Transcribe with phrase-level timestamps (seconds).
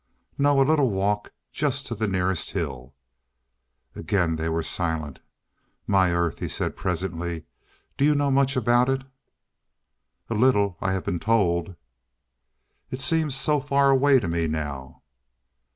[0.35, 0.59] "No.
[0.59, 2.95] A little walk just to that nearest hill."
[3.95, 5.19] Again they were silent.
[5.85, 7.45] "My Earth," he said presently,
[7.97, 9.03] "do you know much about it?"
[10.27, 10.75] "A little.
[10.81, 11.75] I have been told."
[12.89, 15.03] "It seems so far away to me now."